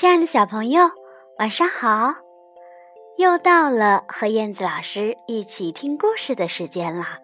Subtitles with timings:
[0.00, 0.90] 亲爱的小朋友，
[1.38, 2.14] 晚上好！
[3.18, 7.18] 又到了和燕子老师一起听故事的时间了。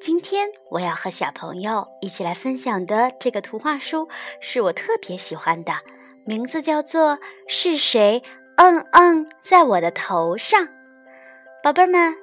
[0.00, 4.08] 今天我要和小朋友一起来分享的这个图画书
[4.40, 5.72] 是我特别喜欢的，
[6.24, 8.20] 名字叫做《是谁
[8.56, 10.60] 嗯嗯在我的头上》。
[11.62, 12.16] 宝贝们，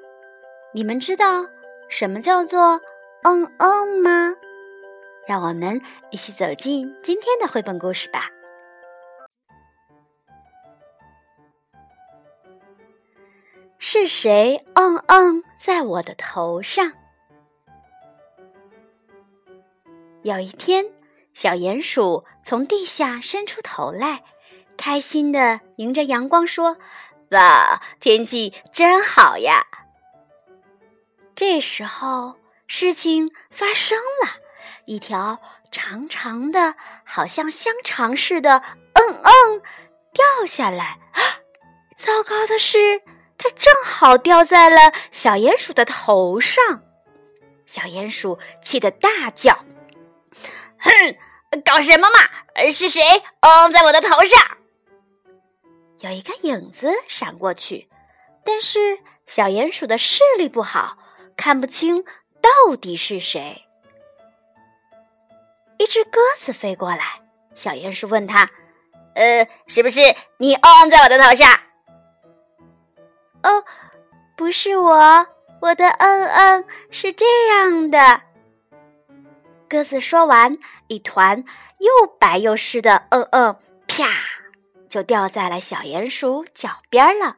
[0.73, 1.45] 你们知道
[1.87, 2.81] 什么叫做
[3.23, 4.35] 嗯嗯吗？
[5.25, 8.29] 让我们一起走进今天的绘本故事吧。
[13.99, 16.93] 是谁嗯嗯在我的头上？
[20.21, 20.85] 有一天，
[21.33, 24.23] 小鼹鼠从地下伸出头来，
[24.77, 26.77] 开心的迎着阳光说
[27.31, 29.65] ：“哇，天气真好呀！”
[31.35, 32.35] 这时候，
[32.67, 34.29] 事情发生了，
[34.85, 35.39] 一条
[35.71, 38.61] 长长的、好像香肠似的
[38.93, 39.61] “嗯嗯”
[40.13, 40.99] 掉下来。
[41.97, 43.01] 糟糕的是！
[43.37, 46.83] 它正好掉在了小鼹鼠的头上，
[47.65, 49.53] 小鼹鼠气得大叫
[50.79, 50.91] ：“哼，
[51.63, 52.71] 搞什么嘛？
[52.71, 53.01] 是谁？
[53.41, 54.57] 嗯，在我的头上？”
[55.99, 57.87] 有一个影子闪过去，
[58.43, 60.97] 但是小鼹鼠的视力不好，
[61.35, 62.03] 看不清
[62.41, 63.63] 到底是谁。
[65.77, 67.21] 一只鸽子飞过来，
[67.53, 68.49] 小鼹鼠问他
[69.13, 70.01] ：“呃，是不是
[70.37, 70.55] 你？
[70.55, 71.47] 嗯，在我的头上？”
[73.43, 73.63] 哦，
[74.35, 75.27] 不是我，
[75.61, 78.21] 我的嗯嗯是这样的。
[79.69, 80.57] 鸽子说完，
[80.87, 81.43] 一团
[81.79, 83.55] 又白又湿的嗯嗯，
[83.87, 84.05] 啪，
[84.89, 87.35] 就掉在了小鼹鼠脚边了。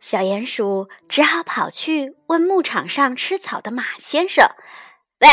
[0.00, 4.46] 小鼹鼠只好跑去问牧场上吃草的马先生
[5.20, 5.28] ：“喂，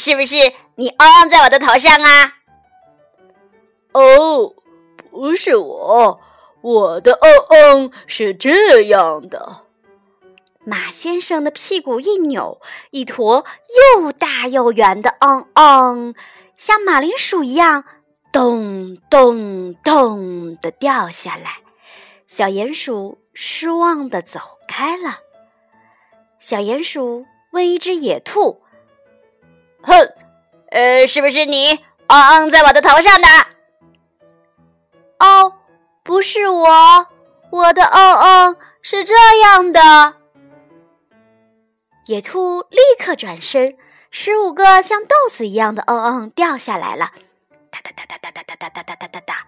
[0.00, 0.34] 是不是
[0.74, 2.38] 你嗯嗯在我的头上啊
[3.94, 4.54] ？”“哦，
[5.10, 6.20] 不是我。”
[6.62, 9.64] 我的嗯嗯是这样的，
[10.64, 13.44] 马先生的屁股一扭，一坨
[13.98, 16.14] 又大又圆的嗯嗯，
[16.56, 17.84] 像马铃薯一样
[18.30, 21.56] 咚咚咚的掉下来。
[22.28, 25.18] 小鼹鼠失望的走开了。
[26.38, 28.62] 小鼹鼠问一只野兔
[29.82, 29.94] ：“哼，
[30.70, 31.72] 呃，是不是你
[32.06, 33.26] 嗯嗯在我的头上的？”
[35.18, 35.52] 哦。
[36.02, 37.06] 不是我，
[37.50, 40.14] 我的嗯嗯是这样的。
[42.06, 43.76] 野兔立刻转身，
[44.10, 47.12] 十五个像豆子一样的嗯嗯掉下来了，
[47.70, 49.46] 哒哒哒哒哒哒哒哒哒哒哒哒哒，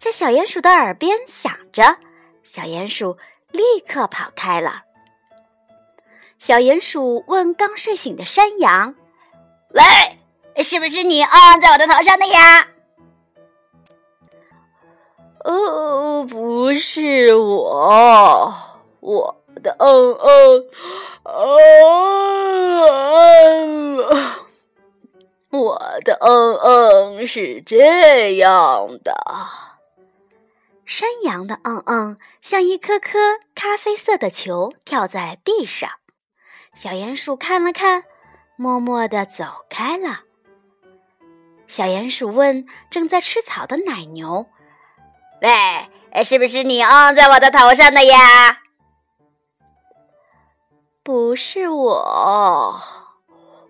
[0.00, 1.96] 在小鼹鼠的耳边响着。
[2.44, 3.18] 小鼹鼠
[3.50, 4.84] 立刻跑开了。
[6.38, 8.94] 小鼹鼠问刚睡醒的山羊
[9.74, 12.68] ：“喂，是不是你嗯在我的头上的呀？”
[15.46, 18.52] 哦，不是我，
[18.98, 20.66] 我的嗯嗯，
[21.22, 21.56] 嗯，
[25.50, 29.14] 我的嗯嗯是这样的。
[30.84, 35.88] 山羊的嗯嗯像一颗颗咖啡色的球跳在地上。
[36.74, 38.02] 小鼹鼠看了看，
[38.56, 40.22] 默默的走开了。
[41.68, 44.46] 小鼹鼠问正在吃草的奶牛。
[45.42, 48.16] 喂，是不是你嗯在我的头上的呀？
[51.02, 52.80] 不是我，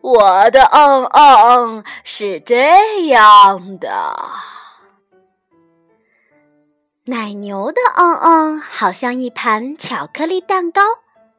[0.01, 4.31] 我的嗯嗯是这样的。
[7.05, 10.81] 奶牛的嗯嗯好像一盘巧克力蛋糕，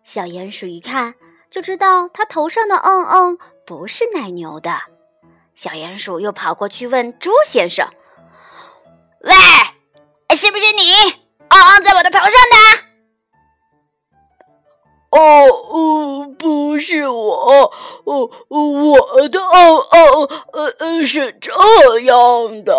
[0.03, 1.15] 小鼹鼠一看
[1.49, 4.71] 就知道它头上的嗯嗯不是奶牛的。
[5.55, 7.88] 小鼹鼠又跑过去问猪先生
[9.25, 9.33] ：“喂。”
[10.37, 10.91] 是不是你
[11.50, 12.88] 嗯嗯在我的头上的？
[15.09, 17.71] 哦哦，不是我，
[18.06, 21.51] 哦我的嗯嗯呃呃是这
[22.01, 22.73] 样的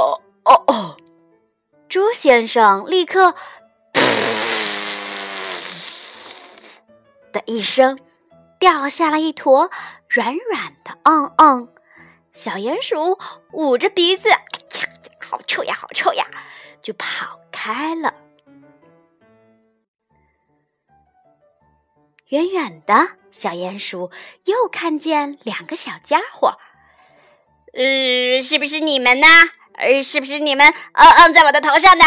[0.44, 0.96] 哦哦。
[1.88, 3.34] 猪先生立刻
[7.32, 7.98] 的一声
[8.60, 9.70] 掉下了一坨
[10.08, 11.68] 软软的嗯嗯，
[12.32, 13.18] 小鼹鼠
[13.52, 14.88] 捂着鼻子，哎呀，
[15.18, 16.26] 好臭呀，好臭呀！
[16.82, 18.14] 就跑开了。
[22.28, 24.10] 远远的小鼹鼠
[24.44, 26.58] 又看见两个小家伙，
[27.72, 29.26] 呃，是不是你们呢？
[29.74, 30.66] 呃，是不是你们？
[30.92, 32.04] 嗯嗯，在我的头上的。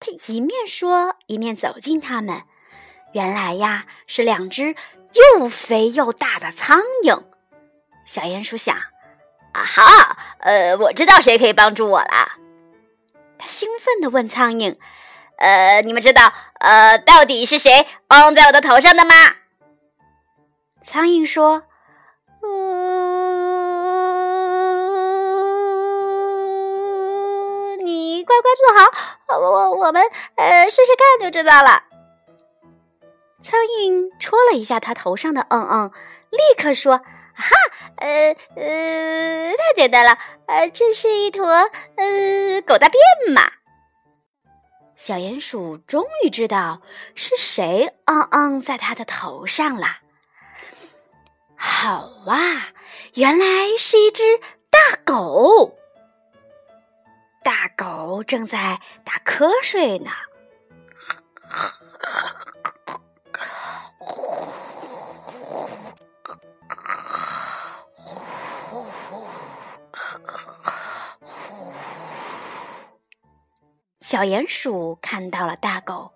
[0.00, 2.42] 他一面说，一面走近他们。
[3.12, 4.74] 原来呀，是两只
[5.12, 7.22] 又肥又大的苍蝇。
[8.06, 8.74] 小鼹鼠想：
[9.52, 12.32] 啊哈，呃，我知道谁可以帮助我了。
[13.40, 14.76] 他兴奋地问苍蝇
[15.40, 19.14] ：“呃，你们知道，呃，到底是谁蹦在我的头上的吗？”
[20.84, 21.62] 苍蝇说
[22.44, 22.48] ：“呃，
[27.82, 28.84] 你乖乖坐好，
[29.40, 30.02] 我我我们
[30.36, 31.84] 呃试试看就知道了。”
[33.42, 35.90] 苍蝇戳了一下他头上的嗯嗯，
[36.28, 37.00] 立刻说。
[37.40, 37.56] 哈，
[37.96, 43.00] 呃呃，太简单了，呃，这是一坨呃狗大便
[43.34, 43.50] 嘛。
[44.94, 46.82] 小鼹鼠终于知道
[47.14, 49.98] 是谁嗯嗯在他的头上了。
[51.56, 52.36] 好哇，
[53.14, 54.22] 原来是一只
[54.68, 55.78] 大狗。
[57.42, 60.10] 大狗正在打瞌睡呢。
[74.10, 76.10] 小鼹鼠看到了大狗，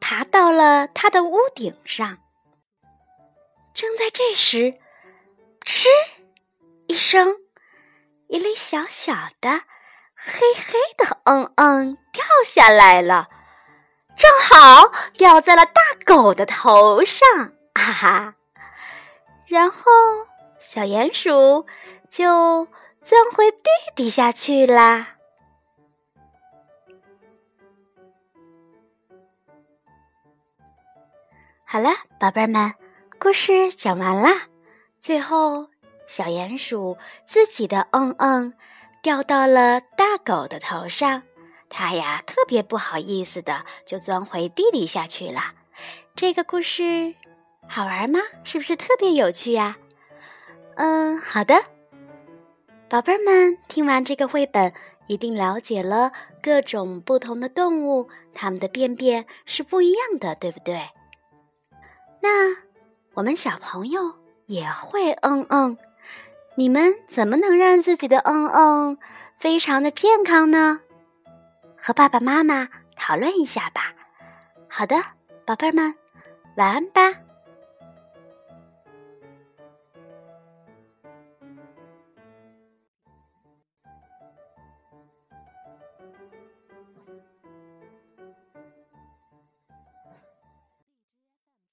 [0.00, 2.18] 爬到了它的屋顶上。
[3.72, 4.74] 正在这时，
[5.64, 5.88] 嗤
[6.88, 7.36] 一声，
[8.26, 9.50] 一粒小小的、
[10.16, 13.28] 黑黑的“嗯嗯”掉下来了，
[14.16, 18.34] 正好掉在了大狗的头上，哈哈！
[19.46, 19.80] 然后
[20.58, 21.66] 小鼹鼠
[22.10, 22.66] 就
[23.04, 23.62] 钻回地
[23.94, 25.12] 底下去啦。
[31.68, 31.90] 好了，
[32.20, 32.74] 宝贝儿们，
[33.18, 34.42] 故事讲完啦。
[35.00, 35.66] 最后，
[36.06, 36.96] 小鼹鼠
[37.26, 38.54] 自己的嗯嗯
[39.02, 41.24] 掉到了大狗的头上，
[41.68, 45.40] 它呀特别不好意思的就钻回地底下去了。
[46.14, 47.12] 这个故事
[47.66, 48.20] 好玩吗？
[48.44, 49.76] 是不是特别有趣呀？
[50.76, 51.64] 嗯，好的，
[52.88, 54.72] 宝贝儿们，听完这个绘本，
[55.08, 60.80] 一定了解了各种不同的动物，它们的便便是不一样的，对不对？
[62.26, 62.56] 那
[63.14, 64.12] 我们小朋友
[64.46, 65.78] 也会嗯嗯，
[66.56, 68.98] 你们怎么能让自己的嗯嗯
[69.38, 70.80] 非常的健康呢？
[71.78, 73.94] 和爸爸妈妈讨论一下吧。
[74.68, 74.96] 好的，
[75.44, 75.94] 宝贝儿们，
[76.56, 77.00] 晚安吧。